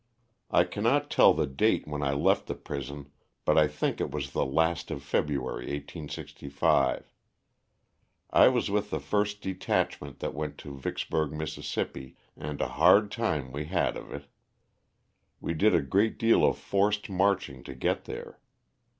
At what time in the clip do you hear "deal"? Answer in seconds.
16.17-16.43